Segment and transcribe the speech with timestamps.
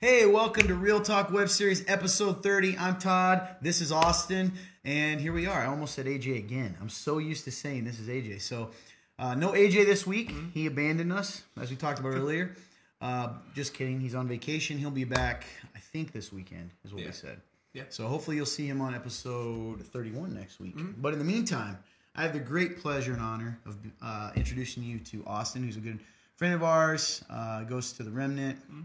[0.00, 2.78] Hey, welcome to Real Talk Web Series episode 30.
[2.78, 3.46] I'm Todd.
[3.60, 4.52] This is Austin.
[4.82, 5.60] And here we are.
[5.60, 6.74] I almost said AJ again.
[6.80, 8.40] I'm so used to saying this is AJ.
[8.40, 8.70] So,
[9.18, 10.30] uh, no AJ this week.
[10.30, 10.48] Mm-hmm.
[10.54, 12.54] He abandoned us, as we talked about earlier.
[13.02, 14.00] Uh, just kidding.
[14.00, 14.78] He's on vacation.
[14.78, 15.44] He'll be back,
[15.76, 17.08] I think, this weekend, is what Yeah.
[17.08, 17.40] we said.
[17.74, 17.82] Yeah.
[17.90, 20.76] So, hopefully, you'll see him on episode 31 next week.
[20.78, 21.02] Mm-hmm.
[21.02, 21.78] But in the meantime,
[22.16, 25.80] I have the great pleasure and honor of uh, introducing you to Austin, who's a
[25.80, 25.98] good
[26.36, 28.80] friend of ours, uh, goes to the Remnant, Mm-hmm.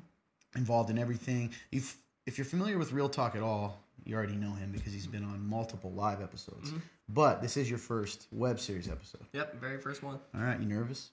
[0.55, 1.51] Involved in everything.
[1.71, 5.07] If if you're familiar with Real Talk at all, you already know him because he's
[5.07, 6.69] been on multiple live episodes.
[6.69, 6.79] Mm-hmm.
[7.09, 9.21] But this is your first web series episode.
[9.33, 10.19] Yep, very first one.
[10.33, 11.11] All right, you nervous?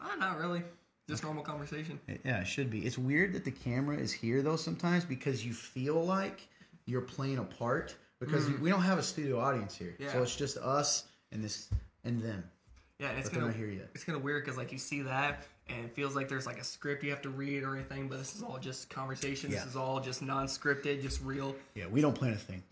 [0.00, 0.62] Ah, not really.
[1.08, 1.98] Just normal conversation.
[2.24, 2.80] Yeah, it should be.
[2.80, 6.48] It's weird that the camera is here though sometimes because you feel like
[6.86, 9.94] you're playing a part because we don't have a studio audience here.
[9.98, 10.12] Yeah.
[10.12, 10.22] So Mm.
[10.22, 11.68] It's just us and this
[12.04, 12.44] and them.
[12.98, 13.90] Yeah, and it's But gonna here yet.
[13.94, 16.58] it's kind of weird because like you see that and it feels like there's like
[16.58, 19.50] a script you have to read or anything, but this is all just conversation.
[19.50, 19.58] Yeah.
[19.58, 21.54] This is all just non-scripted, just real.
[21.74, 22.62] Yeah, we don't plan a thing.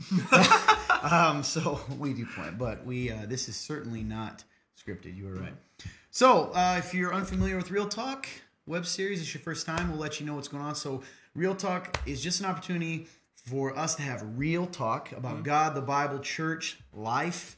[1.02, 4.44] um, so we do plan, but we uh, this is certainly not
[4.80, 5.16] scripted.
[5.16, 5.54] You were right.
[6.10, 8.26] So uh, if you're unfamiliar with Real Talk
[8.66, 9.90] web series, it's your first time.
[9.90, 10.74] We'll let you know what's going on.
[10.74, 11.02] So
[11.34, 15.82] Real Talk is just an opportunity for us to have real talk about God, the
[15.82, 17.56] Bible, church, life,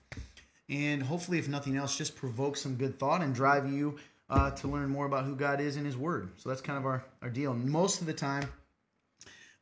[0.69, 3.97] and hopefully, if nothing else, just provoke some good thought and drive you
[4.30, 6.30] uh, to learn more about who God is in His Word.
[6.36, 7.54] So that's kind of our, our deal.
[7.54, 8.48] Most of the time,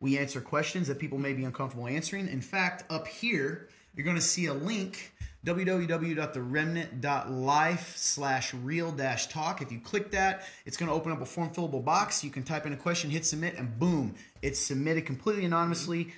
[0.01, 2.29] we answer questions that people may be uncomfortable answering.
[2.29, 5.13] In fact, up here, you're going to see a link
[5.47, 9.63] www.theremnant.life slash real dash talk.
[9.63, 12.25] If you click that, it's going to open up a form fillable box.
[12.25, 16.13] You can type in a question, hit submit, and boom, it's submitted completely anonymously.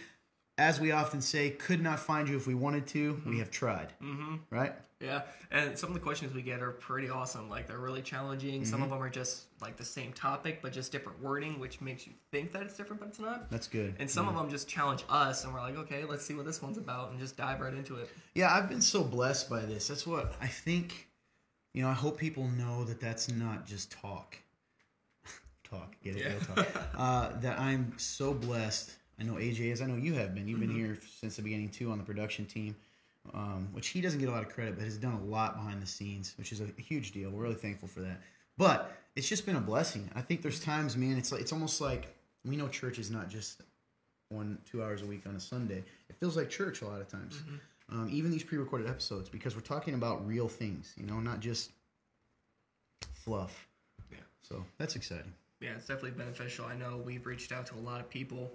[0.58, 3.22] As we often say, could not find you if we wanted to.
[3.24, 3.92] We have tried.
[4.02, 4.36] Mm-hmm.
[4.50, 4.74] Right?
[5.00, 7.48] Yeah, and some of the questions we get are pretty awesome.
[7.48, 8.64] Like they're really challenging.
[8.64, 8.82] Some Mm-hmm.
[8.82, 12.12] of them are just like the same topic, but just different wording, which makes you
[12.32, 13.48] think that it's different, but it's not.
[13.48, 13.94] That's good.
[14.00, 16.60] And some of them just challenge us, and we're like, okay, let's see what this
[16.60, 18.10] one's about, and just dive right into it.
[18.34, 19.86] Yeah, I've been so blessed by this.
[19.86, 21.06] That's what I think.
[21.74, 24.36] You know, I hope people know that that's not just talk.
[25.70, 26.24] talk, get it?
[26.24, 26.54] Yeah.
[26.56, 26.66] Talk.
[26.96, 28.94] uh, that I'm so blessed.
[29.20, 29.80] I know AJ is.
[29.82, 30.46] I know you have been.
[30.48, 30.68] You've Mm-hmm.
[30.68, 32.76] been here since the beginning too on the production team,
[33.34, 35.82] um, which he doesn't get a lot of credit, but has done a lot behind
[35.82, 37.30] the scenes, which is a, a huge deal.
[37.30, 38.20] We're really thankful for that.
[38.56, 40.10] But it's just been a blessing.
[40.14, 41.16] I think there's times, man.
[41.18, 42.14] It's like it's almost like
[42.44, 43.62] we know church is not just
[44.30, 45.82] one two hours a week on a Sunday.
[46.08, 47.36] It feels like church a lot of times.
[47.36, 47.56] Mm-hmm.
[47.90, 51.70] Um, even these pre-recorded episodes because we're talking about real things, you know, not just
[53.12, 53.66] fluff.
[54.10, 54.18] Yeah.
[54.42, 55.32] So that's exciting.
[55.60, 56.66] Yeah, it's definitely beneficial.
[56.66, 58.52] I know we've reached out to a lot of people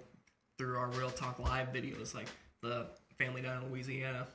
[0.58, 2.28] through our Real Talk Live videos, like
[2.62, 2.86] the
[3.18, 4.26] family down in Louisiana.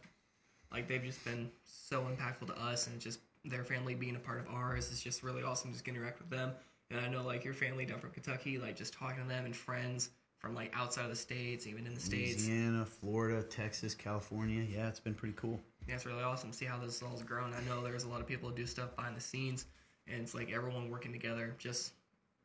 [0.71, 4.39] Like they've just been so impactful to us, and just their family being a part
[4.39, 5.71] of ours is just really awesome.
[5.71, 6.51] Just to interact with them,
[6.91, 9.55] and I know like your family down from Kentucky, like just talking to them and
[9.55, 12.47] friends from like outside of the states, even in the states.
[12.47, 14.63] Louisiana, Florida, Texas, California.
[14.63, 15.59] Yeah, it's been pretty cool.
[15.87, 17.53] Yeah, it's really awesome see how this all's grown.
[17.53, 19.65] I know there's a lot of people who do stuff behind the scenes,
[20.07, 21.55] and it's like everyone working together.
[21.57, 21.93] Just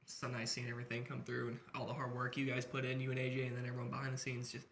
[0.06, 3.00] so nice seeing everything come through and all the hard work you guys put in,
[3.00, 4.50] you and AJ, and then everyone behind the scenes.
[4.53, 4.66] Just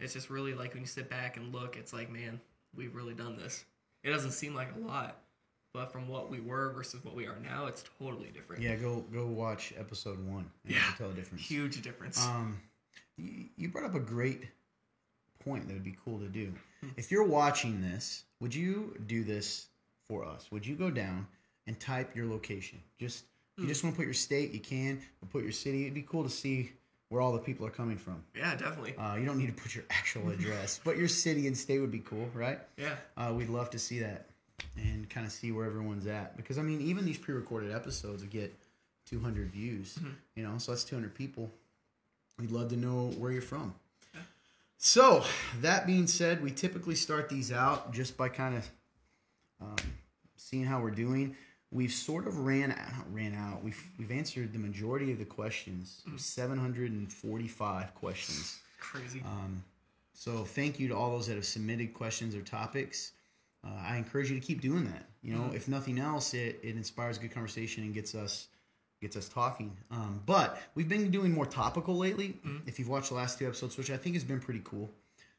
[0.00, 2.40] it's just really like when you sit back and look, it's like man,
[2.76, 3.64] we've really done this.
[4.02, 5.18] It doesn't seem like a lot,
[5.72, 8.62] but from what we were versus what we are now, it's totally different.
[8.62, 10.50] Yeah, go go watch episode one.
[10.64, 10.78] And Yeah.
[10.78, 11.42] you can tell the difference.
[11.46, 12.20] huge difference.
[12.20, 12.60] Um,
[13.16, 14.42] you, you brought up a great
[15.44, 16.52] point that would be cool to do.
[16.96, 19.66] If you're watching this, would you do this
[20.08, 20.50] for us?
[20.50, 21.26] Would you go down
[21.66, 22.78] and type your location?
[22.98, 23.24] Just
[23.56, 25.00] if you just want to put your state, you can.
[25.22, 25.82] Or put your city.
[25.82, 26.72] It'd be cool to see
[27.08, 28.24] where all the people are coming from.
[28.36, 28.96] yeah, definitely.
[28.96, 31.92] Uh, you don't need to put your actual address, but your city and state would
[31.92, 32.58] be cool, right?
[32.76, 34.26] Yeah, Uh, we'd love to see that
[34.76, 38.30] and kind of see where everyone's at because I mean, even these pre-recorded episodes will
[38.30, 38.52] get
[39.06, 39.98] 200 views.
[40.34, 41.52] You know, so that's 200 people.
[42.38, 43.74] We'd love to know where you're from.
[44.78, 45.24] So
[45.60, 48.68] that being said, we typically start these out just by kind of
[49.60, 49.76] um,
[50.36, 51.36] seeing how we're doing.
[51.74, 53.62] We've sort of ran out, ran out.
[53.62, 56.02] We've we've answered the majority of the questions.
[56.16, 58.60] 745 questions.
[58.80, 59.20] crazy.
[59.26, 59.62] Um,
[60.12, 63.12] so thank you to all those that have submitted questions or topics.
[63.66, 65.06] Uh, I encourage you to keep doing that.
[65.22, 68.46] You know, if nothing else, it, it inspires good conversation and gets us
[69.00, 69.76] gets us talking.
[69.90, 72.38] Um, but we've been doing more topical lately.
[72.66, 74.90] If you've watched the last two episodes, which I think has been pretty cool.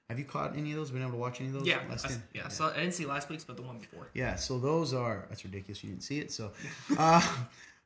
[0.09, 0.91] Have you caught any of those?
[0.91, 1.67] Been able to watch any of those?
[1.67, 2.15] yeah, last I, two?
[2.33, 2.47] yeah.
[2.47, 4.09] So I didn't see last week's, but the one before.
[4.13, 5.83] Yeah, so those are that's ridiculous.
[5.83, 6.51] You didn't see it, so.
[6.97, 7.21] Uh,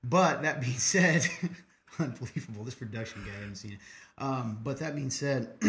[0.04, 1.27] but that being said,
[2.00, 2.63] unbelievable.
[2.63, 3.80] This production guy I haven't seen it.
[4.18, 5.54] Um, but that being said,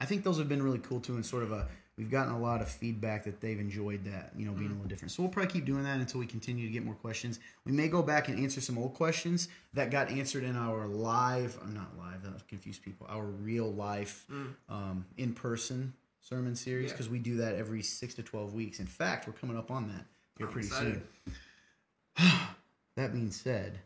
[0.00, 1.66] I think those have been really cool too, in sort of a
[1.98, 4.76] we've gotten a lot of feedback that they've enjoyed that, you know, being a mm.
[4.76, 5.10] little different.
[5.10, 7.40] So we'll probably keep doing that until we continue to get more questions.
[7.64, 11.58] We may go back and answer some old questions that got answered in our live,
[11.62, 14.54] I'm not live, that confused people, our real life, mm.
[14.68, 16.92] um, in person sermon series Yeah.
[16.92, 18.80] because we do that every six to 12 weeks.
[18.80, 20.04] In fact, we're coming up on that
[20.36, 21.02] here I'm pretty excited.
[22.16, 22.30] soon.
[22.96, 23.78] that being said,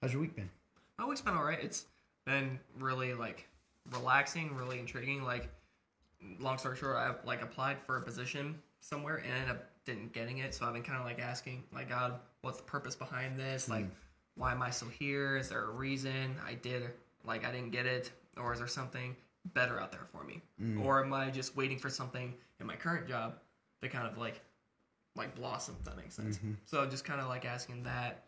[0.00, 0.50] how's your week been?
[0.98, 1.62] My week's been alright.
[1.62, 1.86] It's
[2.24, 3.46] been really like
[3.92, 5.22] relaxing, really intriguing.
[5.22, 5.48] Like,
[6.38, 10.38] long story short, I like applied for a position somewhere and ended up didn't getting
[10.38, 10.54] it.
[10.54, 13.68] So I've been kind of like asking, like, God, what's the purpose behind this?
[13.68, 13.90] Like, mm.
[14.36, 15.36] why am I still here?
[15.36, 16.90] Is there a reason I did
[17.24, 19.14] like I didn't get it, or is there something
[19.54, 20.84] better out there for me, mm.
[20.84, 23.34] or am I just waiting for something in my current job
[23.82, 24.40] to kind of like
[25.16, 25.76] like blossom?
[25.78, 26.38] If that makes sense.
[26.38, 26.52] Mm-hmm.
[26.66, 28.24] So just kind of like asking that.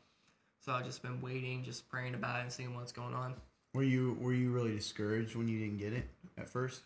[0.64, 3.34] So I've just been waiting, just praying about it and seeing what's going on.
[3.74, 6.82] Were you were you really discouraged when you didn't get it at first?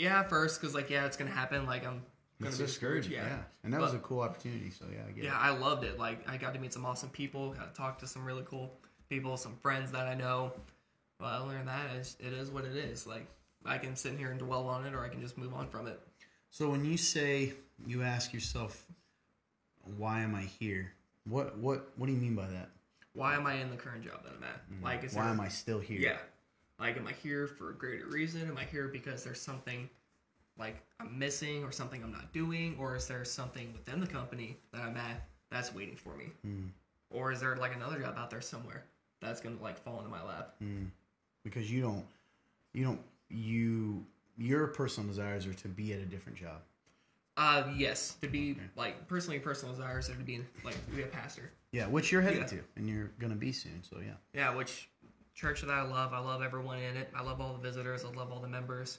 [0.00, 1.66] Yeah, at first, because like yeah, it's gonna happen.
[1.66, 2.02] Like I'm
[2.40, 3.34] gonna It's be discouraging, discouraged.
[3.38, 3.42] yeah.
[3.64, 4.70] And that was a cool opportunity.
[4.70, 5.98] So yeah, I get Yeah, I loved it.
[5.98, 8.72] Like I got to meet some awesome people, got to talk to some really cool
[9.08, 10.52] people, some friends that I know.
[11.18, 13.06] But I learned that, it's, it is what it is.
[13.06, 13.26] Like
[13.66, 15.86] I can sit here and dwell on it, or I can just move on from
[15.86, 15.90] it.
[15.90, 16.00] it.
[16.50, 17.52] So when you say
[17.86, 18.86] you ask yourself,
[19.96, 20.92] "Why am I here?"
[21.28, 22.70] What what what do you mean by that?
[23.12, 24.82] Why am I in the current job that I'm at?
[24.82, 25.16] Like, is Mm.
[25.16, 25.98] Why there, am I still here?
[26.00, 26.16] Yeah.
[26.80, 28.48] Like, am I here for a greater reason?
[28.48, 29.88] Am I here because there's something
[30.58, 32.76] like I'm missing or something I'm not doing?
[32.80, 36.26] Or is there something within the company that I'm at that's waiting for me?
[36.42, 36.66] Hmm.
[37.10, 38.84] Or is there like another job out there somewhere
[39.20, 40.54] that's gonna like fall into my lap?
[41.44, 42.04] Because you don't
[42.72, 44.04] you don't you
[44.38, 46.62] your personal desires are to be at a different job.
[47.36, 51.06] Uh, yes, to be like personally personal desires are to be like to be a
[51.06, 51.50] pastor.
[51.72, 52.46] Yeah, which you're headed Yeah.
[52.46, 53.82] to, and you're gonna be soon.
[53.82, 54.14] So yeah.
[54.34, 54.88] Yeah, which
[55.34, 56.12] church that I love.
[56.12, 57.10] I love everyone in it.
[57.14, 58.04] I love all the visitors.
[58.04, 58.98] I love all the members.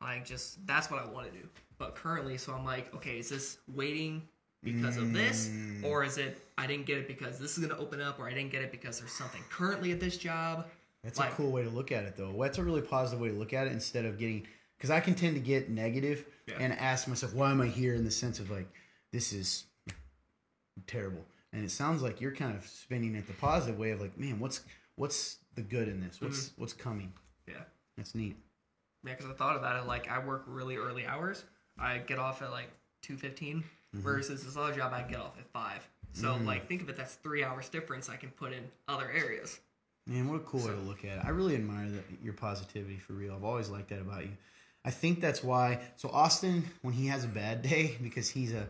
[0.00, 1.48] Like, just that's what I want to do.
[1.78, 4.22] But currently, so I'm like, okay, is this waiting
[4.64, 5.84] because of this, Mm.
[5.84, 8.34] or is it I didn't get it because this is gonna open up, or I
[8.34, 10.66] didn't get it because there's something currently at this job?
[11.04, 12.32] That's Like- a cool way to look at it, though.
[12.42, 14.46] That's a really positive way to look at it instead of getting
[14.76, 16.56] because I can tend to get negative Yeah.
[16.60, 17.94] and ask myself, why am I here?
[17.94, 18.68] In the sense of like,
[19.12, 19.64] this is
[20.86, 24.18] terrible, and it sounds like you're kind of spinning it the positive way of like,
[24.18, 24.60] man, what's
[24.96, 26.20] what's the good in this?
[26.20, 26.60] What's Mm-hmm.
[26.60, 27.12] what's coming?
[27.46, 27.54] Yeah,
[27.96, 28.36] That's neat.
[29.04, 29.12] yeah.
[29.14, 29.86] Because I thought about it.
[29.86, 31.44] Like, I work really early hours.
[31.78, 32.70] I get off at like
[33.02, 34.00] two Mm-hmm.
[34.00, 35.86] versus this other job I get off at five.
[36.12, 36.96] So like, think of it.
[36.96, 39.60] That's three hours difference I can put in other areas.
[40.06, 41.24] Man, what a cool way to look at it.
[41.24, 43.34] I really admire that your positivity for real.
[43.34, 44.30] I've always liked that about you.
[44.84, 45.80] I think that's why.
[45.96, 48.66] So Austin, when he has a bad day, because he's a,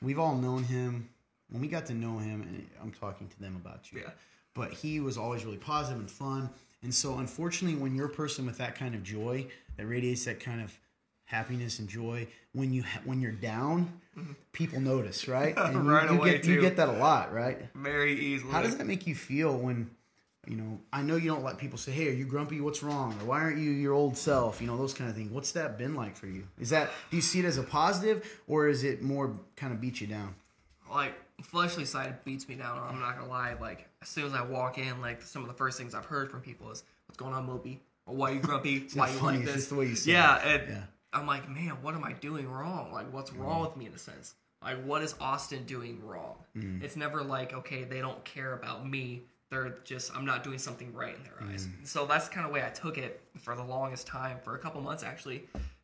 [0.00, 1.08] we've all known him.
[1.50, 4.00] When we got to know him, and I'm talking to them about you.
[4.00, 4.10] Yeah.
[4.54, 6.50] But he was always really positive and fun.
[6.82, 9.46] And so, unfortunately, when you're a person with that kind of joy
[9.76, 10.76] that radiates that kind of
[11.24, 14.00] happiness and joy, when you ha- when you're down,
[14.52, 15.54] people notice, right?
[15.56, 15.88] And you- Mm-hmm.
[15.88, 17.58] Right you, away, get, you get that a lot, right?
[17.74, 18.52] Very easily.
[18.52, 19.90] How does that make you feel when,
[20.46, 22.60] you know, I know you don't let people say, "Hey, are you grumpy?
[22.60, 25.30] What's wrong?" or "Why aren't you your old self?" You know, those kind of things.
[25.30, 26.48] What's that been like for you?
[26.60, 29.80] Is that do you see it as a positive, or is it more kind of
[29.80, 30.34] beat you down?
[30.90, 32.78] like fleshly side beats me down.
[32.78, 33.54] I'm not gonna lie.
[33.58, 36.30] Like as soon as I walk in, like some of the first things I've heard
[36.30, 37.80] from people is, "What's going on, Moby?
[38.06, 38.86] Or why are you grumpy?
[38.94, 40.60] why you funny, like this?" just the way you yeah, it.
[40.62, 40.82] and Yeah.
[41.14, 42.92] I'm like, man, what am I doing wrong?
[42.92, 44.34] Like, what's wrong with me in a sense?
[44.62, 46.36] Like, what is Austin doing wrong?
[46.56, 46.82] Mm.
[46.82, 49.22] It's never like, okay, they don't care about me.
[49.50, 51.66] They're just, I'm not doing something right in their eyes.
[51.66, 51.86] Mm.
[51.86, 54.58] So that's kind of the way I took it for the longest time, for a
[54.58, 55.42] couple months actually.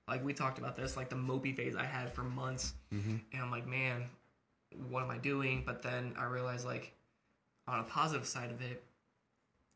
[0.09, 3.17] Like we talked about this, like the mopey phase I had for months, Mm-hmm.
[3.35, 4.05] and I'm like, man,
[4.89, 5.63] what am I doing?
[5.67, 6.93] But then I realized, like,
[7.69, 8.83] on a positive side of it,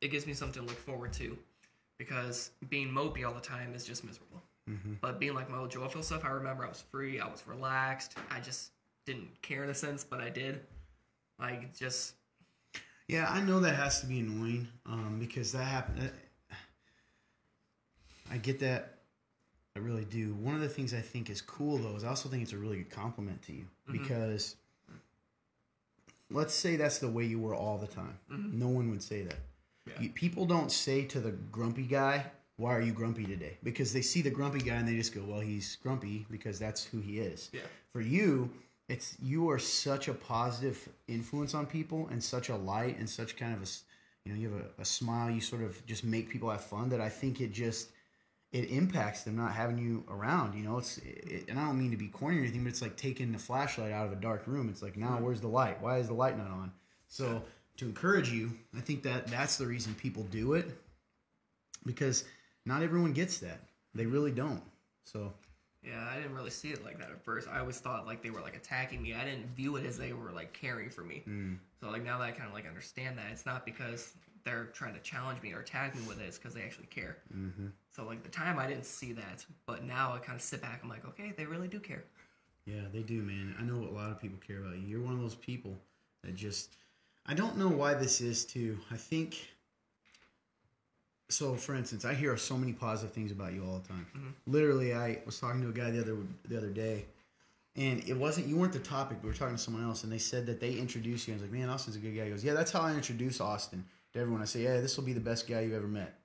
[0.01, 1.37] it gives me something to look forward to,
[1.99, 4.43] because being mopey all the time is just miserable.
[4.69, 4.95] Mm-hmm.
[5.01, 8.17] But being like my old joyful stuff, I remember I was free, I was relaxed,
[8.31, 8.71] I just
[9.07, 10.61] didn't care in a sense, but I did.
[11.39, 12.15] Like just
[13.09, 16.11] Yeah, I know that has to be annoying um, because that happened.
[18.31, 19.01] I get that.
[19.77, 20.35] I really do.
[20.35, 22.59] One of the things I think is cool though is I also think it's a
[22.59, 24.57] really good compliment to you because
[26.33, 28.19] let's say that's the way you were all the time.
[28.31, 28.59] Mm-hmm.
[28.59, 29.39] No one would say that.
[29.87, 30.01] Yeah.
[30.01, 34.03] You, people don't say to the grumpy guy, "Why are you grumpy today?" Because they
[34.03, 37.19] see the grumpy guy and they just go, "Well, he's grumpy because that's who he
[37.19, 37.61] is." Yeah.
[37.93, 38.51] For you,
[38.89, 43.37] it's you are such a positive influence on people and such a light and such
[43.37, 43.67] kind of a,
[44.25, 45.31] you know, you have a, a smile.
[45.31, 46.89] You sort of just make people have fun.
[46.91, 47.89] That I think it just
[48.53, 50.55] it impacts them not having you around.
[50.55, 52.83] You know, it's it, and I don't mean to be corny or anything, but it's
[52.83, 54.69] like taking the flashlight out of a dark room.
[54.69, 55.81] It's like now where's the light?
[55.81, 56.73] Why is the light not on?
[57.09, 57.43] So
[57.79, 60.71] to encourage you, I think that that's the reason people do it
[61.87, 62.25] because
[62.67, 63.61] not everyone gets that.
[63.95, 64.63] They really don't.
[65.05, 65.33] So
[65.83, 67.49] Yeah, I didn't really see it like that at first.
[67.49, 69.15] I always thought like they were like attacking me.
[69.15, 71.23] I didn't view it as they were like caring for me.
[71.27, 71.57] Mm.
[71.81, 74.13] So like now that I kind of like understand that it's not because
[74.45, 76.25] they're trying to challenge me or attack me with it.
[76.25, 77.19] It's because they actually care.
[77.35, 77.67] Mm-hmm.
[77.95, 80.81] So like the time I didn't see that, but now I kind of sit back.
[80.83, 82.05] I'm like, okay, they really do care.
[82.65, 83.55] Yeah, they do, man.
[83.59, 84.87] I know a lot of people care about you.
[84.87, 85.77] You're one of those people
[86.23, 86.77] that just.
[87.27, 88.79] I don't know why this is too.
[88.91, 89.49] I think.
[91.29, 94.07] So, for instance, I hear so many positive things about you all the time.
[94.47, 96.17] Literally, I was talking to a guy the other
[96.49, 97.07] the other day,
[97.75, 99.19] and it wasn't you weren't the topic.
[99.23, 101.35] We were talking to someone else, and they said that they introduced you.
[101.35, 103.41] I was like, "Man, Austin's a good guy." He goes, "Yeah, that's how I introduce
[103.41, 106.19] Austin to everyone." I say, "Yeah, this will be the best guy you've ever met,"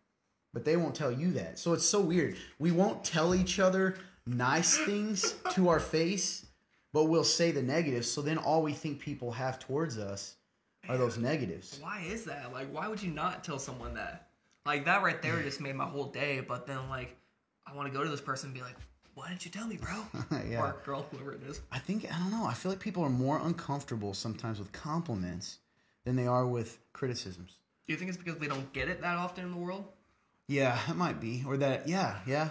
[0.54, 1.60] but they won't tell you that.
[1.60, 2.38] So it's so weird.
[2.60, 6.46] We won't tell each other nice things to our face,
[6.94, 8.10] but we'll say the negatives.
[8.10, 10.36] So then all we think people have towards us
[10.90, 11.80] are those negatives.
[11.82, 12.54] Why is that?
[12.54, 14.30] Like, why would you not tell someone that?
[14.66, 16.42] Like that right there just made my whole day.
[16.42, 17.16] But then like,
[17.66, 18.76] I want to go to this person and be like,
[19.16, 20.04] why didn't you tell me, bro?
[20.48, 20.62] Yeah.
[20.62, 21.62] Or girl, whoever it is.
[21.72, 22.46] I think I don't know.
[22.46, 25.58] I feel like people are more uncomfortable sometimes with compliments
[26.06, 27.58] than they are with criticisms.
[27.88, 29.86] Do you think it's because we don't get it that often in the world?
[30.48, 31.88] Yeah, it might be, or that.
[31.88, 32.50] Yeah, yeah.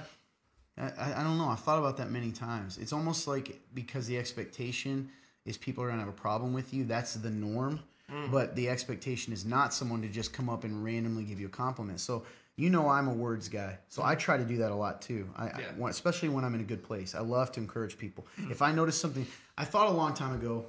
[0.79, 1.49] I, I I don't know.
[1.49, 2.79] I've thought about that many times.
[2.79, 5.11] It's almost like because the expectation
[5.45, 6.85] is people are gonna have a problem with you.
[6.85, 7.81] That's the norm.
[8.11, 8.31] Mm.
[8.31, 11.51] But the expectation is not someone to just come up and randomly give you a
[11.51, 12.01] compliment.
[12.01, 12.25] So
[12.57, 15.29] you know I'm a words guy, so I try to do that a lot too.
[15.37, 15.73] I, I Yeah.
[15.77, 17.15] want- especially when I'm in a good place.
[17.15, 18.27] I love to encourage people.
[18.41, 18.51] Mm.
[18.53, 19.27] If I notice something,
[19.59, 20.65] I thought a long time ago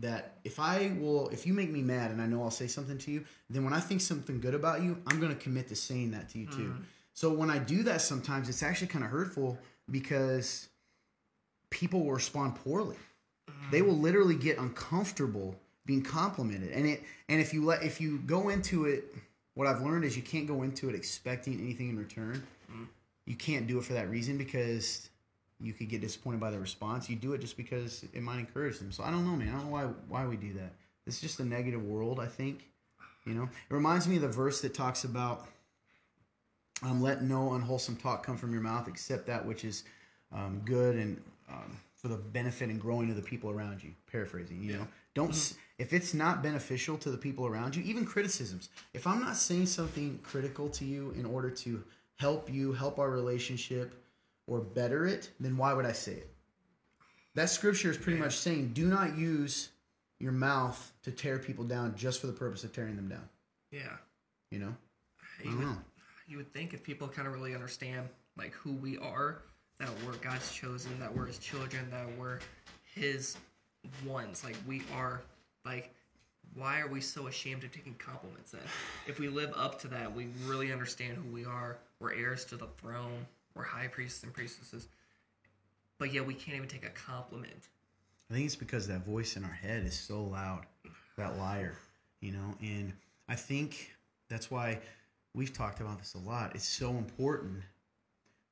[0.00, 2.98] that if I will, if you make me mad and I know I'll say something
[2.98, 5.76] to you, then when I think something good about you, I'm going to commit to
[5.76, 6.74] saying that to you too.
[6.74, 6.82] Mm.
[7.14, 9.58] So when I do that, sometimes it's actually kind of hurtful
[9.90, 10.68] because
[11.70, 12.96] people will respond poorly.
[13.48, 13.70] Mm.
[13.70, 18.18] They will literally get uncomfortable being complimented, and it and if you let if you
[18.18, 19.14] go into it,
[19.54, 22.42] what I've learned is you can't go into it expecting anything in return.
[22.70, 22.86] Mm.
[23.24, 25.08] You can't do it for that reason because
[25.60, 27.08] you could get disappointed by the response.
[27.08, 28.92] You do it just because it might encourage them.
[28.92, 29.48] So I don't know, man.
[29.48, 30.72] I don't know why why we do that.
[31.06, 32.68] It's just a negative world, I think.
[33.24, 35.46] You know, it reminds me of the verse that talks about
[36.82, 39.84] um, let no unwholesome talk come from your mouth except that which is
[40.32, 43.92] um, good and um, for the benefit and growing of the people around you.
[44.10, 48.04] Paraphrasing, you know, don't s if it's not beneficial to the people around you, even
[48.04, 48.70] criticisms.
[48.94, 51.82] If I'm not saying something critical to you in order to
[52.16, 53.92] help you, help our relationship,
[54.46, 56.32] or better it, then why would I say it?
[57.34, 59.70] That scripture is pretty much saying, do not use
[60.18, 63.28] your mouth to tear people down just for the purpose of tearing them down.
[63.70, 63.96] Yeah.
[64.50, 64.74] You know?
[65.20, 65.76] I You don't would, know.
[66.26, 69.42] you would think if people kind of really understand like who we are,
[69.78, 72.38] that we're God's chosen, that we're His children, that we're
[72.94, 73.36] His
[74.06, 74.42] ones.
[74.42, 75.20] Like we are.
[75.66, 75.92] Like,
[76.54, 78.52] why are we so ashamed of taking compliments?
[78.52, 78.62] Then,
[79.06, 81.76] if we live up to that, we really understand who we are.
[82.00, 83.26] We're heirs to the throne.
[83.56, 84.88] We're high priests and priestesses.
[85.98, 87.68] But yet we can't even take a compliment.
[88.30, 90.66] I think it's because that voice in our head is so loud,
[91.16, 91.78] that liar,
[92.20, 92.54] you know.
[92.60, 92.92] And
[93.28, 93.94] I think
[94.28, 94.80] that's why
[95.34, 96.54] we've talked about this a lot.
[96.54, 97.62] It's so important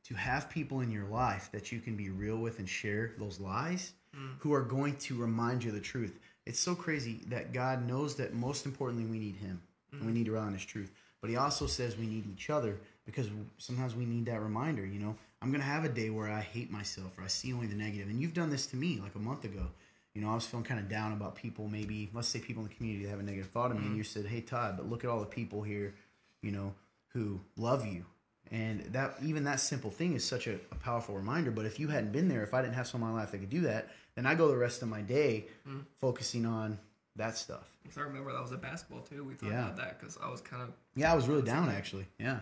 [0.04, 3.40] to have people in your life that you can be real with and share those
[3.40, 4.30] lies mm.
[4.38, 6.18] who are going to remind you of the truth.
[6.46, 9.60] It's so crazy that God knows that most importantly we need him
[9.92, 10.14] and we mm.
[10.16, 10.92] need to rely on his truth.
[11.20, 14.98] But he also says we need each other because sometimes we need that reminder, you
[14.98, 15.16] know.
[15.42, 17.74] I'm going to have a day where I hate myself or I see only the
[17.74, 18.08] negative.
[18.08, 19.66] And you've done this to me like a month ago.
[20.14, 22.68] You know, I was feeling kind of down about people, maybe, let's say people in
[22.68, 23.82] the community that have a negative thought of me.
[23.82, 23.98] And mm-hmm.
[23.98, 25.94] you said, hey, Todd, but look at all the people here,
[26.40, 26.72] you know,
[27.08, 28.04] who love you.
[28.50, 31.50] And that even that simple thing is such a, a powerful reminder.
[31.50, 33.38] But if you hadn't been there, if I didn't have someone in my life that
[33.38, 35.80] could do that, then I go the rest of my day mm-hmm.
[35.98, 36.78] focusing on
[37.16, 37.68] that stuff.
[37.82, 39.24] Because I remember that was a basketball too.
[39.24, 39.64] We talked Yeah.
[39.64, 42.06] about that because I was kind of Yeah, I was really down actually.
[42.18, 42.40] Yeah.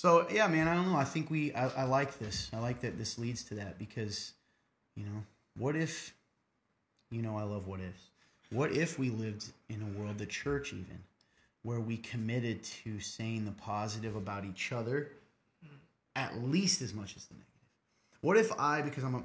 [0.00, 0.96] So yeah, man, I don't know.
[0.96, 2.48] I think we I, I like this.
[2.54, 4.32] I like that this leads to that because,
[4.96, 5.22] you know,
[5.58, 6.14] what if
[7.10, 8.08] you know I love what ifs.
[8.48, 11.00] What if we lived in a world, the church even,
[11.64, 15.12] where we committed to saying the positive about each other
[16.16, 17.50] at least as much as the negative?
[18.22, 19.22] What if I, because I'm a,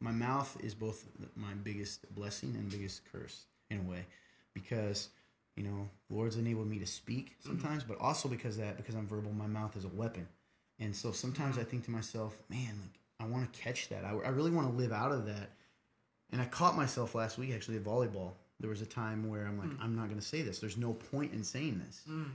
[0.00, 1.04] my mouth is both
[1.36, 4.06] my biggest blessing and biggest curse in a way,
[4.54, 5.10] because
[5.56, 7.48] you know, Lord's enabled me to speak mm-hmm.
[7.48, 10.26] sometimes, but also because that because I'm verbal, my mouth is a weapon,
[10.78, 14.04] and so sometimes I think to myself, man, like I want to catch that.
[14.04, 15.50] I, I really want to live out of that,
[16.30, 18.32] and I caught myself last week actually at volleyball.
[18.60, 19.82] There was a time where I'm like, mm.
[19.82, 20.60] I'm not going to say this.
[20.60, 22.02] There's no point in saying this.
[22.08, 22.30] Mm.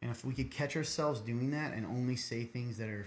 [0.00, 3.06] And if we could catch ourselves doing that and only say things that are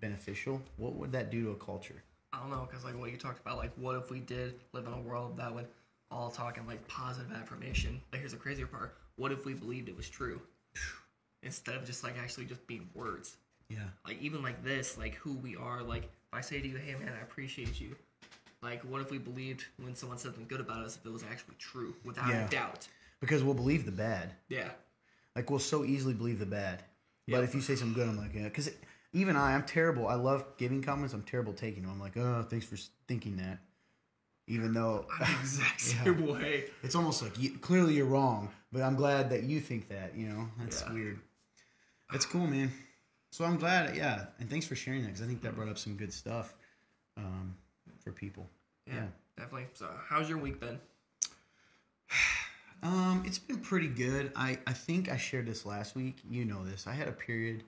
[0.00, 2.02] beneficial, what would that do to a culture?
[2.32, 4.86] I don't know, because like what you talked about, like what if we did live
[4.86, 5.66] in a world that would
[6.10, 8.00] all talking like positive affirmation?
[8.10, 10.40] But here's the crazier part: what if we believed it was true
[11.42, 13.36] instead of just like actually just being words?
[13.68, 13.78] Yeah.
[14.06, 15.82] Like even like this, like who we are.
[15.82, 17.94] Like if I say to you, "Hey man, I appreciate you."
[18.62, 21.22] Like what if we believed when someone said something good about us if it was
[21.30, 22.46] actually true without Yeah.
[22.46, 22.88] a doubt?
[23.20, 24.32] Because we'll believe the bad.
[24.48, 24.70] Yeah.
[25.36, 26.82] Like we'll so easily believe the bad.
[27.26, 27.44] But Yep.
[27.44, 28.44] if you say something good, I'm like, yeah.
[28.44, 28.70] Because
[29.14, 30.06] even I, I'm terrible.
[30.08, 31.14] I love giving comments.
[31.14, 31.92] I'm terrible taking them.
[31.92, 32.76] I'm like, oh, thanks for
[33.08, 33.58] thinking that.
[34.46, 36.04] Even though I'm the exact Yeah.
[36.04, 36.64] same way.
[36.82, 40.14] it's almost like you, clearly you're wrong, but I'm glad that you think that.
[40.16, 40.92] You know, that's Yeah.
[40.92, 41.18] weird.
[42.12, 42.70] That's cool, man.
[43.32, 45.78] So I'm glad, yeah, and thanks for sharing that because I think that brought up
[45.78, 46.54] some good stuff
[47.16, 47.56] um,
[48.00, 48.48] for people.
[48.86, 49.06] Yeah, Yeah.
[49.36, 49.66] definitely.
[49.72, 50.78] So how's your week been?
[52.82, 54.30] Um, it's been pretty good.
[54.36, 56.18] I, I think I shared this last week.
[56.28, 56.86] You know this.
[56.86, 57.62] I had a period.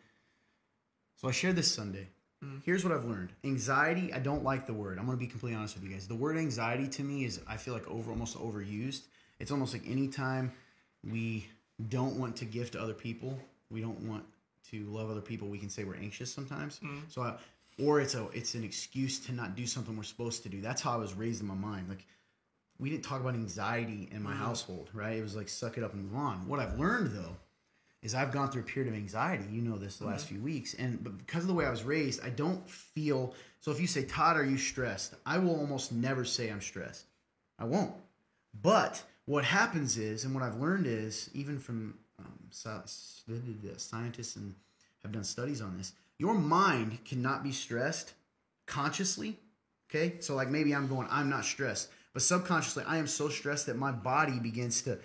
[1.14, 2.08] So I shared this Sunday.
[2.44, 2.62] Mhm.
[2.64, 3.32] Here's what I've learned.
[3.44, 4.98] Anxiety, I don't like the word.
[4.98, 6.06] I'm gonna be completely honest with you guys.
[6.06, 9.02] The word anxiety to me is I feel like over almost overused.
[9.38, 10.52] It's almost like anytime
[11.04, 11.46] we
[11.88, 13.38] don't want to give to other people,
[13.70, 14.24] we don't want
[14.70, 16.80] to love other people, we can say we're anxious sometimes.
[16.80, 17.02] Mhm.
[17.10, 17.38] So I,
[17.78, 20.60] or it's a it's an excuse to not do something we're supposed to do.
[20.60, 21.88] That's how I was raised in my mind.
[21.88, 22.06] Like
[22.78, 24.38] we didn't talk about anxiety in my Mhm.
[24.38, 25.16] household, right?
[25.16, 26.46] It was like suck it up and move on.
[26.48, 27.36] What I've learned though
[28.06, 29.44] is I've gone through a period of anxiety.
[29.50, 31.82] You know this the last few weeks, and but because of the way I was
[31.82, 33.34] raised, I don't feel.
[33.60, 35.14] So if you say Todd, are you stressed?
[35.26, 37.04] I will almost never say I'm stressed.
[37.58, 37.92] I won't.
[38.62, 43.26] But what happens is, and what I've learned is, even from um, sci-
[43.76, 44.54] scientists and
[45.02, 48.14] have done studies on this, your mind cannot be stressed
[48.66, 49.36] consciously.
[49.90, 53.66] Okay, so like maybe I'm going, I'm not stressed, but subconsciously, I am so stressed
[53.66, 54.98] that my body begins to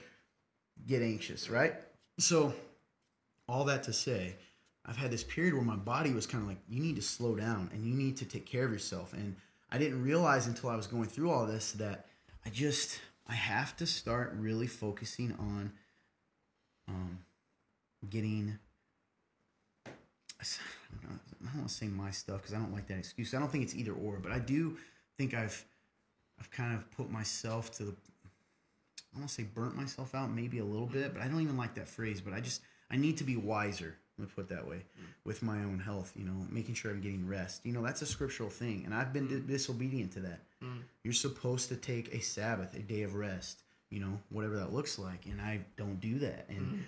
[0.88, 1.76] get anxious, right?
[2.18, 2.54] So,
[3.52, 4.36] all that to say,
[4.86, 7.36] I've had this period where my body was kind of like, you need to slow
[7.36, 9.14] down and you need to take care of yourself.
[9.14, 9.36] And
[9.72, 12.06] I didn't realize until I was going through all this that
[12.46, 15.72] I just, I have to start really focusing on
[16.88, 17.20] um,
[18.10, 18.58] getting,
[19.86, 20.46] I
[21.04, 23.34] don't don't want to say my stuff because I don't like that excuse.
[23.34, 24.78] I don't think it's either or, but I do
[25.18, 25.64] think I've,
[26.40, 27.96] I've kind of put myself to the,
[29.14, 31.58] I want to say burnt myself out maybe a little bit, but I don't even
[31.58, 32.22] like that phrase.
[32.22, 32.62] But I just
[32.92, 33.96] I need to be wiser.
[34.18, 34.84] Let me put it that way,
[35.24, 36.12] with my own health.
[36.16, 37.62] You know, making sure I'm getting rest.
[37.66, 40.42] You know, that's a scriptural thing, and I've been di- disobedient to that.
[40.64, 40.82] Mm.
[41.04, 43.62] You're supposed to take a Sabbath, a day of rest.
[43.90, 46.46] You know, whatever that looks like, and I don't do that.
[46.50, 46.84] And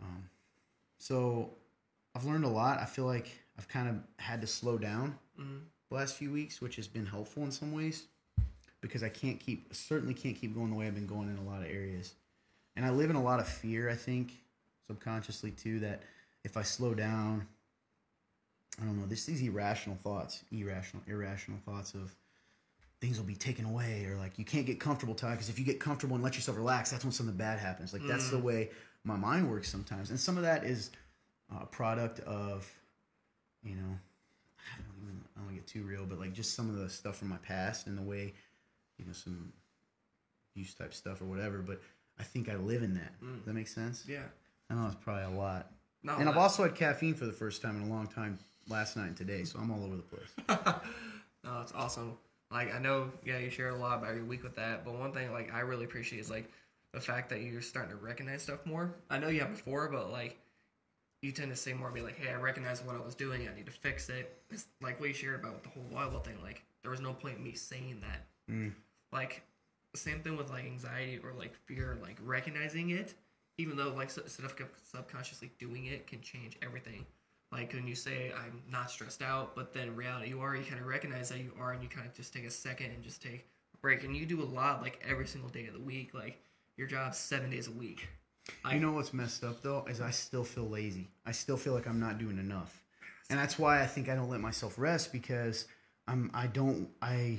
[0.00, 0.04] Mm.
[0.04, 0.28] um,
[0.98, 1.50] so
[2.14, 2.78] I've learned a lot.
[2.78, 5.60] I feel like I've kind of had to slow down Mm.
[5.88, 8.04] the last few weeks, which has been helpful in some ways
[8.80, 11.42] because I can't keep certainly can't keep going the way I've been going in a
[11.42, 12.14] lot of areas.
[12.76, 14.32] And I live in a lot of fear, I think,
[14.88, 16.02] subconsciously too, that
[16.44, 17.46] if I slow down,
[18.80, 22.14] I don't know, there's these irrational thoughts, irrational, irrational thoughts of
[23.00, 25.64] things will be taken away or like you can't get comfortable, Ty, because if you
[25.64, 27.92] get comfortable and let yourself relax, that's when something bad happens.
[27.92, 28.70] Like that's the way
[29.04, 30.10] my mind works sometimes.
[30.10, 30.90] And some of that is
[31.54, 32.68] a product of,
[33.62, 33.98] you know,
[34.58, 36.76] I don't even I don't want to get too real, but like just some of
[36.76, 38.34] the stuff from my past and the way,
[38.96, 39.52] you know, some
[40.52, 41.58] abuse type stuff or whatever.
[41.58, 41.80] But
[42.18, 43.12] I think I live in that.
[43.22, 43.36] Mm.
[43.36, 44.04] Does that make sense?
[44.08, 44.24] Yeah.
[44.70, 45.70] I know it's probably a lot.
[46.02, 48.96] No, and I've also had caffeine for the first time in a long time last
[48.96, 50.28] night and today, so I'm all over the place.
[51.44, 52.16] no, it's awesome.
[52.50, 55.12] Like I know, yeah, you share a lot about your week with that, but one
[55.12, 56.50] thing like I really appreciate is like
[56.92, 58.94] the fact that you're starting to recognize stuff more.
[59.10, 60.38] I know you have before, but like
[61.20, 63.48] you tend to say more, be like, "Hey, I recognize what I was doing.
[63.48, 66.20] I need to fix it." It's like what you shared about with the whole Bible
[66.20, 66.38] thing.
[66.42, 68.26] Like there was no point in me saying that.
[68.50, 68.72] Mm.
[69.12, 69.42] Like
[69.94, 73.14] same thing with like anxiety or like fear, like recognizing it,
[73.58, 77.04] even though like subconsciously doing it can change everything.
[77.50, 80.80] Like when you say I'm not stressed out, but then reality you are, you kind
[80.80, 83.22] of recognize that you are, and you kind of just take a second and just
[83.22, 84.04] take a break.
[84.04, 86.14] And you do a lot like every single day of the week.
[86.14, 86.40] Like
[86.76, 88.08] your job seven days a week.
[88.64, 91.08] I, You know what's messed up though is I still feel lazy.
[91.26, 92.82] I still feel like I'm not doing enough,
[93.28, 95.66] and that's why I think I don't let myself rest because
[96.06, 97.38] I'm I don't I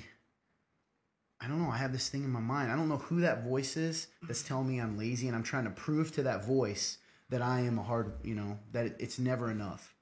[1.41, 1.69] I don't know.
[1.69, 2.71] I have this thing in my mind.
[2.71, 5.63] I don't know who that voice is that's telling me I'm lazy, and I'm trying
[5.65, 6.97] to prove to that voice
[7.29, 8.13] that I am a hard.
[8.23, 9.93] You know that it, it's never enough.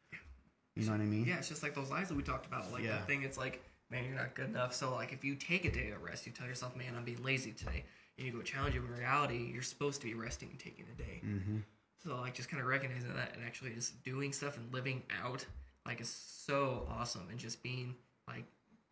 [0.76, 1.26] You know what I mean?
[1.26, 2.72] yeah, it's just like those lies that we talked about.
[2.72, 2.92] Like Yeah.
[2.98, 4.76] that thing, it's like, man, you're not good enough.
[4.76, 7.24] So like if you take a day of rest, you tell yourself, man, I'm being
[7.24, 7.84] lazy today,
[8.18, 8.80] and you go challenge it.
[8.80, 11.22] In reality, you're supposed to be resting and taking a day.
[11.26, 11.58] Mm-hmm.
[12.04, 15.44] So like just kind of recognizing that and actually just doing stuff and living out
[15.86, 17.96] like is so awesome and just being
[18.28, 18.44] like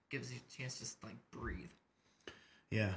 [0.10, 1.70] gives you a chance to just like breathe.
[2.72, 2.94] Yeah.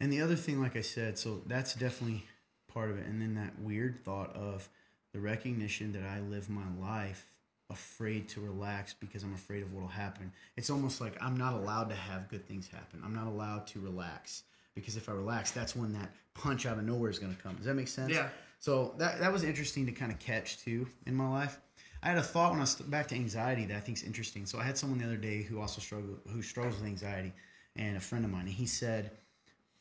[0.00, 2.24] And the other thing, like I said, so that's definitely
[2.72, 3.06] part of it.
[3.06, 4.68] And then that weird thought of
[5.12, 7.26] the recognition that I live my life
[7.68, 10.32] afraid to relax because I'm afraid of what will happen.
[10.56, 13.00] It's almost like I'm not allowed to have good things happen.
[13.04, 14.42] I'm not allowed to relax
[14.74, 17.56] because if I relax, that's when that punch out of nowhere is going to come.
[17.56, 18.12] Does that make sense?
[18.12, 18.28] Yeah.
[18.58, 21.60] So that that was interesting to kind of catch too in my life.
[22.02, 24.46] I had a thought when I was back to anxiety that I think is interesting.
[24.46, 27.32] So I had someone the other day who also struggled, who struggles with anxiety,
[27.80, 29.10] and a friend of mine, and he said,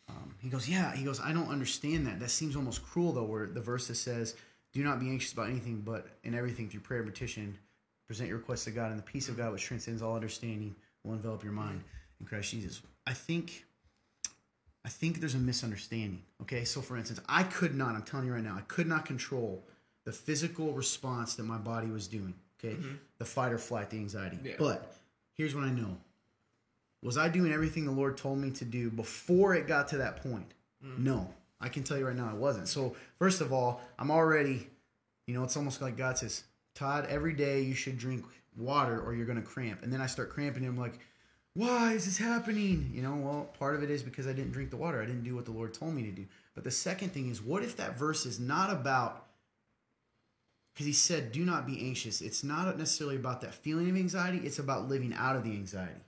[0.08, 2.20] um, he goes, yeah, he goes, I don't understand that.
[2.20, 4.36] That seems almost cruel though, where the verse that says,
[4.74, 7.56] "Do not be anxious about anything, but in everything through prayer and petition,
[8.08, 11.14] present your requests to God, and the peace of God, which transcends all understanding, will
[11.14, 11.84] envelop your mind
[12.20, 13.66] in Christ Jesus." I think.
[14.86, 16.24] I think there's a misunderstanding.
[16.42, 19.06] Okay, so for instance, I could not, I'm telling you right now, I could not
[19.06, 19.62] control
[20.06, 22.34] the physical response that my body was doing.
[22.58, 22.78] Okay,
[23.18, 24.40] the fight or flight, the anxiety.
[24.44, 24.54] Yeah.
[24.58, 24.96] But
[25.34, 25.98] here's what I know
[27.02, 30.22] was I doing everything the Lord told me to do before it got to that
[30.22, 30.54] point?
[30.86, 31.00] Mm.
[31.00, 31.34] No.
[31.62, 32.68] I can tell you right now I wasn't.
[32.68, 34.68] So, first of all, I'm already,
[35.28, 36.44] you know, it's almost like God says,
[36.76, 38.26] Todd, every day you should drink
[38.58, 39.84] water or you're going to cramp.
[39.84, 41.00] And then I start cramping and I'm like,
[41.54, 42.92] why is this happening?
[42.94, 45.02] You know, well, part of it is because I didn't drink the water.
[45.02, 46.26] I didn't do what the Lord told me to do.
[46.56, 49.26] But the second thing is, what if that verse is not about,
[50.74, 52.22] because he said, do not be anxious.
[52.22, 56.02] It's not necessarily about that feeling of anxiety, it's about living out of the anxiety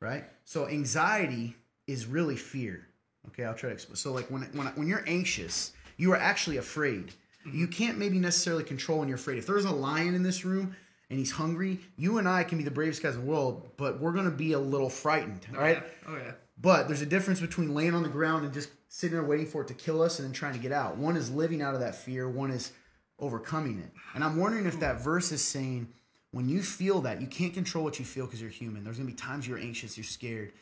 [0.00, 0.24] right?
[0.44, 1.56] So anxiety
[1.86, 2.86] is really fear.
[3.28, 3.96] Okay, I'll try to explain.
[3.96, 7.12] So like when when when you're anxious, you are actually afraid.
[7.46, 7.58] Mm-hmm.
[7.58, 9.38] You can't maybe necessarily control when you're afraid.
[9.38, 10.74] If there's a lion in this room
[11.10, 14.00] and he's hungry, you and I can be the bravest guys in the world, but
[14.00, 15.82] we're gonna be a little frightened, all right?
[16.06, 16.32] Oh yeah.
[16.60, 19.62] But there's a difference between laying on the ground and just sitting there waiting for
[19.62, 20.96] it to kill us and then trying to get out.
[20.96, 22.72] One is living out of that fear, one is
[23.18, 23.90] overcoming it.
[24.14, 24.80] And I'm wondering if hmm.
[24.80, 25.88] that verse is saying
[26.32, 28.84] when you feel that, you can't control what you feel because you're human.
[28.84, 30.52] There's going to be times you're anxious, you're scared.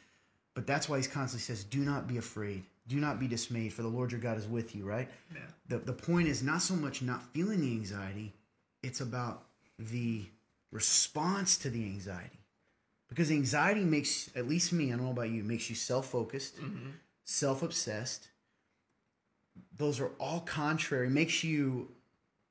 [0.55, 2.63] But that's why he's constantly says, do not be afraid.
[2.89, 5.09] Do not be dismayed, for the Lord your God is with you, right?
[5.35, 5.41] Yeah.
[5.69, 8.33] The, the point is not so much not feeling the anxiety,
[8.83, 9.43] it's about
[9.79, 10.25] the
[10.71, 12.39] response to the anxiety.
[13.09, 16.57] Because anxiety makes, at least me, I don't know about you, makes you self focused,
[16.61, 16.91] Mm-hmm.
[17.25, 18.29] self obsessed.
[19.77, 21.89] Those are all contrary, makes you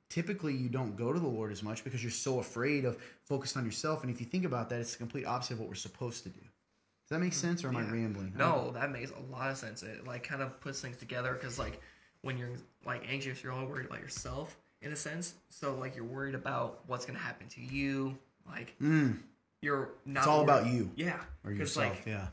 [0.09, 3.57] typically you don't go to the Lord as much because you're so afraid of focused
[3.57, 4.03] on yourself.
[4.03, 6.29] And if you think about that, it's the complete opposite of what we're supposed to
[6.29, 6.39] do.
[6.39, 8.33] Does that make sense, or am I rambling?
[8.35, 9.83] No, that makes a lot of sense.
[9.83, 11.79] It like kind of puts things together because like
[12.21, 12.49] when you're
[12.85, 15.35] like anxious, you're all worried about yourself in a sense.
[15.49, 18.17] So like you're worried about what's gonna happen to you.
[18.47, 19.19] Like Mm,
[19.61, 20.21] you're not.
[20.21, 21.95] it's all worried- about you Yeah, or yourself.
[21.95, 22.27] like yeah.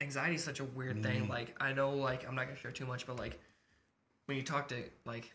[0.00, 1.28] anxiety is such a weird thing.
[1.28, 3.38] Like I know, like I'm not gonna share too much, but like
[4.26, 5.30] when you talk to like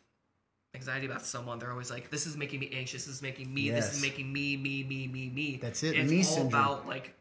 [0.76, 3.06] anxiety about someone, they're always like, "This is making me anxious.
[3.06, 3.70] This is making me.
[3.70, 6.48] This is making me, me, me, me, me." That's it, It's me all syndrome.
[6.48, 7.14] about like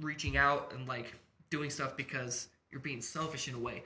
[0.00, 1.14] reaching out and like
[1.50, 3.82] doing stuff because you're being selfish in a way,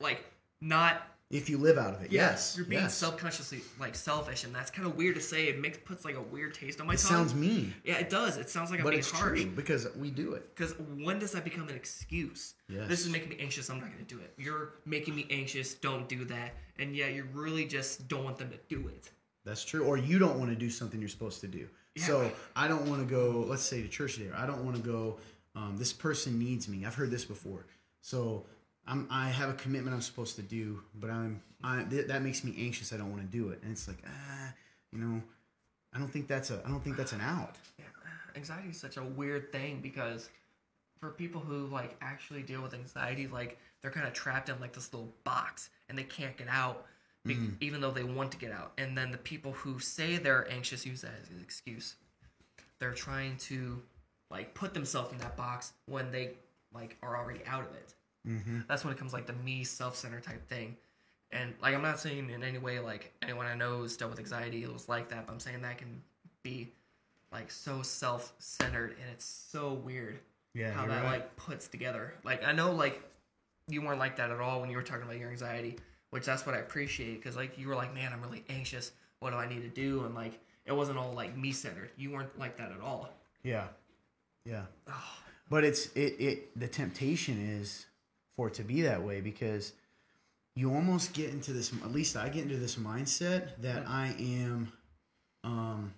[0.00, 0.24] like
[0.60, 1.02] not.
[1.34, 2.54] If you live out of it, Yeah, yes.
[2.56, 2.94] you're being yes.
[2.94, 5.48] subconsciously like selfish, and that's kind of weird to say.
[5.48, 7.10] It makes puts like a weird taste on my It tongue.
[7.10, 8.36] sounds mean, yeah, it does.
[8.36, 9.42] It sounds like I'm but being it's harsh.
[9.42, 10.54] true because we do it.
[10.54, 12.54] Because when does that become an excuse?
[12.68, 12.88] Yes.
[12.88, 13.68] This is making me anxious.
[13.68, 14.32] I'm not going to do it.
[14.38, 15.74] You're making me anxious.
[15.74, 16.52] Don't do that.
[16.78, 19.10] And yeah, you really just don't want them to do it.
[19.44, 19.84] That's true.
[19.84, 21.68] Or you don't want to do something you're supposed to do.
[21.96, 22.04] Yeah.
[22.04, 24.34] So I don't want to go, let's say to church there.
[24.36, 25.18] I don't want to go,
[25.56, 26.84] um, this person needs me.
[26.86, 27.66] I've heard this before.
[28.02, 28.46] So
[28.86, 32.44] I'm, I have a commitment I'm supposed to do, but I'm, I, th- that makes
[32.44, 32.92] me anxious.
[32.92, 33.60] I don't want to do it.
[33.62, 34.52] And it's like, ah,
[34.92, 35.22] you know,
[35.94, 37.56] I don't think that's a, I don't think that's an out.
[37.78, 37.84] Yeah,
[38.36, 40.28] anxiety is such a weird thing because
[41.00, 44.72] for people who like actually deal with anxiety, like they're kind of trapped in like
[44.72, 46.86] this little box and they can't get out,
[47.24, 48.72] be- even though they want to get out.
[48.76, 51.96] And then the people who say they're anxious use that as an excuse.
[52.80, 53.80] They're trying to
[54.30, 56.32] like put themselves in that box when they
[56.74, 57.94] like are already out of it.
[58.26, 58.60] Mm-hmm.
[58.68, 60.76] That's when it comes like the me self-centered type thing.
[61.30, 64.20] And like I'm not saying in any way like anyone I know who's dealt with
[64.20, 66.00] anxiety it was like that, but I'm saying that can
[66.42, 66.70] be
[67.32, 70.18] like so self-centered and it's so weird
[70.54, 70.72] Yeah.
[70.72, 71.12] how that right.
[71.12, 72.14] like puts together.
[72.24, 73.02] Like I know like
[73.68, 75.76] you weren't like that at all when you were talking about your anxiety,
[76.10, 78.92] which that's what I appreciate because like you were like, man, I'm really anxious.
[79.20, 80.04] What do I need to do?
[80.04, 81.90] And like it wasn't all like me centered.
[81.96, 83.10] You weren't like that at all.
[83.42, 83.64] Yeah.
[84.44, 84.62] Yeah.
[84.88, 85.16] Oh,
[85.50, 87.86] But it's it it the temptation is
[88.36, 89.72] for it to be that way because
[90.56, 94.72] you almost get into this at least I get into this mindset that I am
[95.42, 95.94] um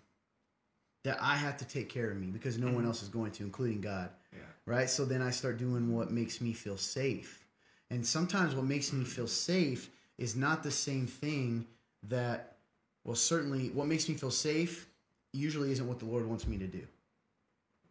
[1.04, 3.44] that I have to take care of me because no one else is going to
[3.44, 4.10] including God.
[4.32, 4.40] yeah.
[4.64, 4.90] Right?
[4.90, 7.44] So then I start doing what makes me feel safe.
[7.90, 11.66] And sometimes what makes me feel safe is not the same thing
[12.08, 12.56] that
[13.04, 14.88] well certainly what makes me feel safe
[15.32, 16.86] usually isn't what the Lord wants me to do.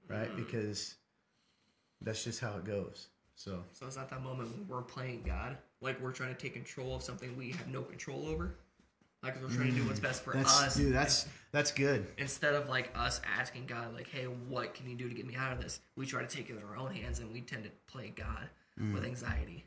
[0.08, 0.36] Right?
[0.36, 0.96] Because
[2.02, 3.08] that's just how it goes.
[3.36, 5.58] So So is that that moment when we're playing God?
[5.82, 8.56] Like we're trying to take control of something we have no control over?
[9.24, 10.76] Like we're trying to do what's best for Mm, that's us.
[10.76, 12.06] dude, that's that's good.
[12.18, 15.36] Instead of like us asking God, like, hey, what can you do to get me
[15.36, 15.80] out of this?
[15.96, 18.50] We try to take it in our own hands and we tend to play God
[18.78, 19.06] with Mm.
[19.06, 19.64] anxiety.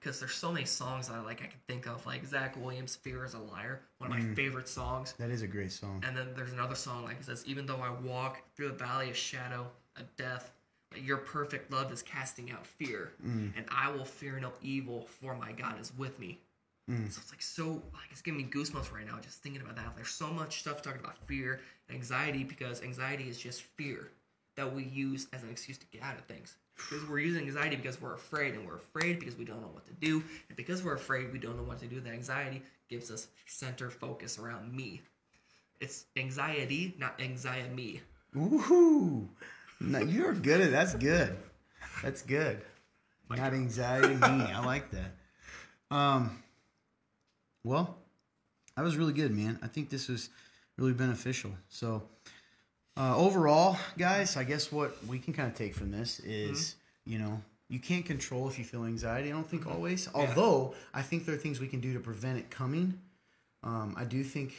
[0.00, 2.96] because there's so many songs that I like I can think of like Zach Williams'
[2.96, 4.28] "Fear Is a Liar," one of Mm.
[4.28, 5.14] my favorite songs.
[5.18, 6.02] That is a great song.
[6.06, 9.08] And then there's another song like it says, "Even though I walk through the valley
[9.10, 10.52] of shadow of death, like,
[10.96, 13.52] your perfect love is casting out fear, Mm.
[13.56, 16.38] and I will fear no evil, for my God is with me."
[16.90, 17.12] Mm.
[17.12, 19.94] So it's like so like it's giving me goosebumps right now just thinking about that.
[19.94, 24.10] There's so much stuff talking about fear and anxiety because anxiety is just fear
[24.54, 26.56] that we use as an excuse to get out of things.
[26.74, 29.84] Because we're using anxiety because we're afraid, and we're afraid because we don't know what
[29.86, 32.00] to do, and because we're afraid we don't know what to do.
[32.00, 35.02] The anxiety gives us center focus around me.
[35.80, 38.00] It's anxiety, not anxiety me.
[38.36, 39.28] Ooh,
[39.80, 41.36] no, you're good at that's good.
[42.02, 42.60] That's good.
[43.30, 44.20] Not anxiety me.
[44.20, 45.14] I like that.
[45.90, 46.42] Um,
[47.64, 47.96] well,
[48.76, 49.58] that was really good, man.
[49.62, 50.30] I think this was
[50.76, 51.50] really beneficial.
[51.68, 52.02] So,
[52.96, 57.18] uh, overall, guys, I guess what we can kind of take from this is, you
[57.18, 59.28] know, you can't control if you feel anxiety.
[59.28, 60.08] I don't think always.
[60.14, 62.98] Although I think there are things we can do to prevent it coming.
[63.62, 64.54] Um, I do think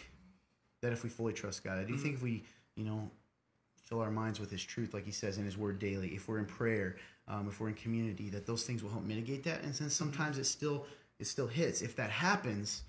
[0.82, 2.44] that if we fully trust God, I do think if we,
[2.76, 3.10] you know,
[3.90, 6.40] fill our minds with His truth, like He says in His Word daily, if we're
[6.40, 6.98] in prayer,
[7.28, 9.64] um, if we're in community, that those things will help mitigate that.
[9.64, 10.86] And since sometimes it still
[11.20, 12.84] it still hits, if that happens,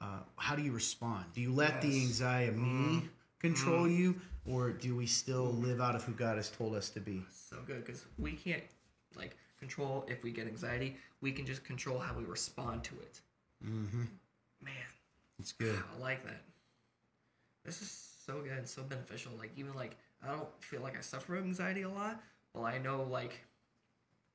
[0.00, 1.24] uh, how do you respond?
[1.34, 3.02] Do you let the anxiety me
[3.38, 7.00] control you, or do we still live out of who God has told us to
[7.00, 7.22] be?
[7.30, 8.62] So good because we can't
[9.16, 10.96] like control if we get anxiety.
[11.20, 13.20] We can just control how we respond to it.
[13.64, 14.04] Mm-hmm.
[14.62, 14.72] Man,
[15.38, 15.78] It's good.
[15.96, 16.42] I like that.
[17.64, 19.32] This is so good, so beneficial.
[19.38, 22.20] Like even like I don't feel like I suffer anxiety a lot,
[22.54, 23.40] but I know like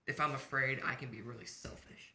[0.07, 2.13] if I'm afraid, I can be really selfish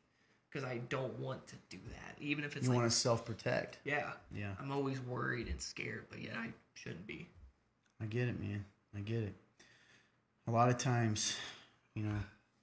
[0.51, 2.17] because I don't want to do that.
[2.21, 3.79] Even if it's You like want to self protect.
[3.85, 7.29] yeah, Yeah, I'm always worried and scared, but yet I shouldn't be.
[8.01, 8.65] I get it, man.
[8.97, 9.35] I get it.
[10.47, 11.37] A lot of times,
[11.95, 12.19] you know,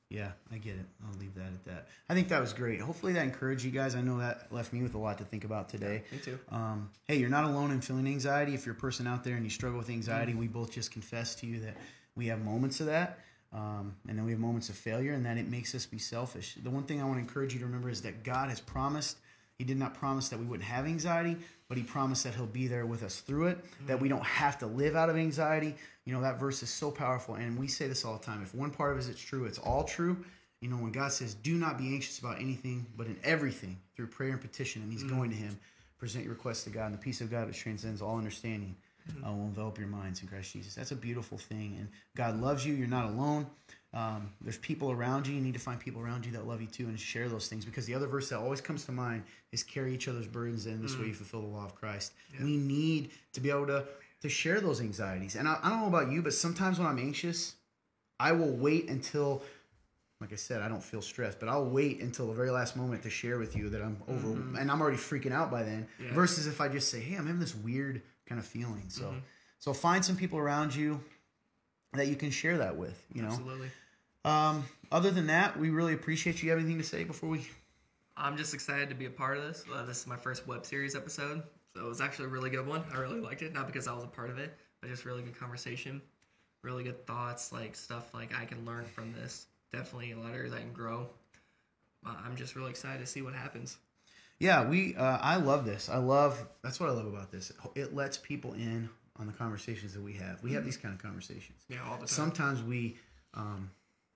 [0.10, 0.86] yeah, I get it.
[1.04, 1.88] I'll leave that at that.
[2.10, 2.80] I think that was great.
[2.80, 3.96] Hopefully that encouraged you guys.
[3.96, 6.04] I know that left me with a lot to think about today.
[6.12, 6.40] Me too.
[6.50, 8.54] Um, hey, you're not alone in feeling anxiety.
[8.54, 11.40] If you're a person out there and you struggle with anxiety, we both just confessed
[11.40, 11.76] to you that
[12.16, 13.20] we have moments of that.
[13.52, 16.58] Um, and then we have moments of failure, and that it makes us be selfish.
[16.62, 19.18] The one thing I want to encourage you to remember is that God has promised.
[19.58, 21.38] He did not promise that we wouldn't have anxiety,
[21.68, 24.58] but He promised that He'll be there with us through it, that we don't have
[24.60, 25.76] to live out of anxiety.
[26.06, 28.42] You know, that verse is so powerful, and we say this all the time.
[28.44, 30.18] If one part of it is true, it's all true.
[30.62, 34.08] You know, when God says, do not be anxious about anything, but in everything, through
[34.08, 35.60] prayer and petition, and He's going to Him,
[35.98, 38.76] present your requests to God, and the peace of God which transcends all understanding
[39.26, 40.76] uh, will envelop your minds in Christ Jesus.
[40.76, 42.74] That's a beautiful thing, and God loves you.
[42.74, 43.46] You're not alone.
[43.96, 45.34] Um, there's people around you.
[45.34, 47.64] You need to find people around you that love you too, and share those things.
[47.64, 50.84] Because the other verse that always comes to mind is carry each other's burdens, and
[50.84, 51.16] this way you mm.
[51.16, 52.12] fulfill the law of Christ.
[52.40, 53.86] We need to be able to
[54.22, 55.36] to share those anxieties.
[55.36, 57.56] And I, I don't know about you, but sometimes when I'm anxious,
[58.20, 59.44] I will wait until
[60.22, 63.04] like I said, I don't feel stressed, but I'll wait until the very last moment
[63.04, 64.56] to share with you that I'm over, mm-hmm.
[64.56, 65.88] and I'm already freaking out by then.
[66.02, 66.14] Yeah.
[66.14, 69.18] Versus if I just say, "Hey, I'm having this weird kind of feeling." So, mm-hmm.
[69.60, 71.02] so find some people around you
[71.94, 73.06] that you can share that with.
[73.14, 73.38] You know.
[74.26, 76.50] Um, other than that, we really appreciate you.
[76.50, 77.48] Have anything to say before we?
[78.18, 79.64] I'm just excited to be a part of this.
[79.74, 81.44] Uh, this is my first web series episode,
[81.76, 82.84] so it was actually a really good one.
[82.92, 85.22] I really liked it, not because I was a part of it, but just really
[85.22, 86.02] good conversation,
[86.64, 89.46] really good thoughts, like stuff like I can learn from this.
[89.72, 91.08] Definitely a lot of areas I can grow.
[92.04, 93.78] Uh, I'm just really excited to see what happens.
[94.40, 94.96] Yeah, we.
[94.96, 95.88] Uh, I love this.
[95.88, 96.48] I love.
[96.64, 97.52] That's what I love about this.
[97.76, 100.42] It lets people in on the conversations that we have.
[100.42, 101.64] We have these kind of conversations.
[101.70, 102.08] Yeah, all the time.
[102.08, 102.98] sometimes we
[103.34, 103.70] um,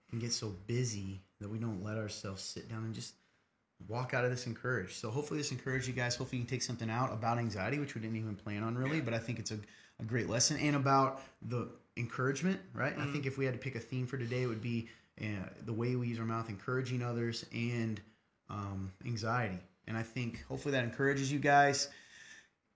[0.10, 3.14] can get so busy that we don't let ourselves sit down and just
[3.88, 4.94] walk out of this encouraged.
[4.94, 6.16] So hopefully this encouraged you guys.
[6.16, 9.00] Hopefully you can take something out about anxiety, which we didn't even plan on really,
[9.00, 9.60] but I think it's a,
[10.00, 12.94] a great lesson and about the encouragement, right?
[12.98, 14.90] I think if we had to pick a theme for today, it would be
[15.22, 15.26] uh,
[15.66, 18.02] the way we use our mouth, encouraging others and
[18.50, 19.60] um, anxiety.
[19.88, 21.90] And I think hopefully that encourages you guys.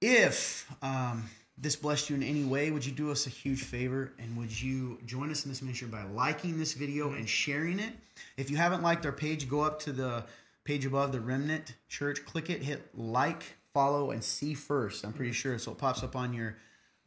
[0.01, 1.23] If um,
[1.57, 4.61] this blessed you in any way, would you do us a huge favor and would
[4.61, 7.93] you join us in this ministry by liking this video and sharing it?
[8.37, 10.25] If you haven't liked our page, go up to the
[10.63, 15.05] page above the Remnant Church, click it, hit like, follow, and see first.
[15.05, 16.57] I'm pretty sure so it pops up on your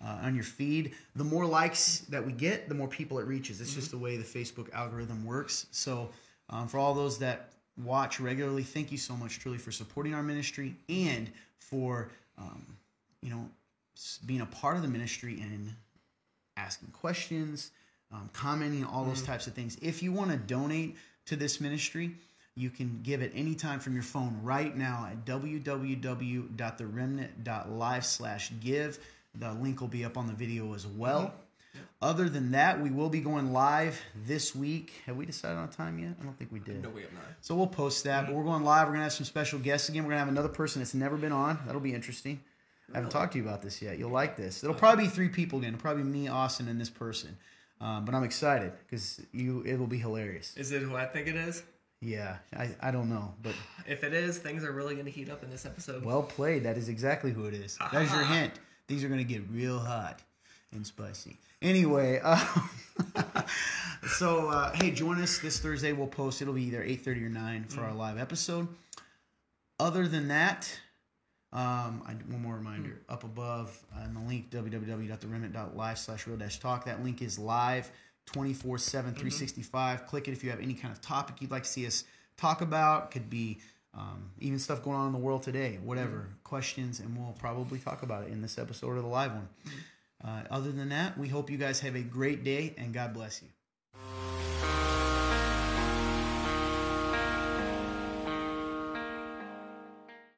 [0.04, 0.94] uh, on your feed.
[1.14, 3.62] The more likes that we get, the more people it reaches.
[3.62, 5.66] It's just the way the Facebook algorithm works.
[5.70, 6.10] So
[6.50, 10.22] um, for all those that watch regularly, thank you so much, truly, for supporting our
[10.22, 12.76] ministry and for um,
[13.22, 13.48] you know
[14.26, 15.72] being a part of the ministry and
[16.56, 17.70] asking questions,
[18.12, 19.76] um, commenting, all those types of things.
[19.82, 22.12] If you want to donate to this ministry,
[22.54, 28.98] you can give at any time from your phone right now at www.theremnant.live slash give.
[29.34, 31.34] The link will be up on the video as well.
[32.00, 34.92] Other than that, we will be going live this week.
[35.04, 36.12] Have we decided on a time yet?
[36.20, 36.82] I don't think we did.
[36.82, 37.24] No, we have not.
[37.42, 38.26] So we'll post that.
[38.26, 38.86] But we're going live.
[38.86, 40.04] We're gonna have some special guests again.
[40.04, 41.58] We're gonna have another person that's never been on.
[41.66, 42.40] That'll be interesting.
[42.92, 43.98] I haven't talked to you about this yet.
[43.98, 44.62] You'll like this.
[44.62, 45.74] It'll probably be three people again.
[45.74, 47.36] It'll probably be me, Austin, and this person.
[47.80, 50.56] Um, but I'm excited because you it will be hilarious.
[50.56, 51.62] Is it who I think it is?
[52.00, 53.54] Yeah, I, I don't know, but
[53.86, 56.04] If it is, things are really going to heat up in this episode.
[56.04, 56.62] well played.
[56.64, 57.76] That is exactly who it is.
[57.92, 58.52] That's your hint.
[58.86, 60.20] Things are gonna get real hot
[60.72, 61.38] and spicy.
[61.62, 62.70] Anyway, um,
[64.08, 65.92] so uh, hey, join us this Thursday.
[65.92, 66.40] We'll post.
[66.40, 68.68] It'll be either eight thirty or nine for our live episode.
[69.80, 70.70] Other than that,
[71.56, 76.84] um, I, one more reminder up above on the link www.theremnant.live slash real dash talk.
[76.84, 77.90] That link is live
[78.26, 80.06] 24 7, 365.
[80.06, 82.04] Click it if you have any kind of topic you'd like to see us
[82.36, 83.10] talk about.
[83.10, 83.58] Could be
[83.94, 88.02] um, even stuff going on in the world today, whatever questions, and we'll probably talk
[88.02, 89.48] about it in this episode or the live one.
[90.22, 93.42] Uh, other than that, we hope you guys have a great day and God bless
[93.42, 94.95] you.